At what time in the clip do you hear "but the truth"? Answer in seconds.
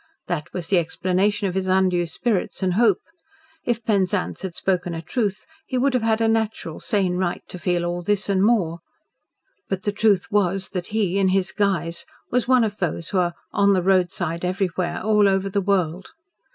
9.69-10.25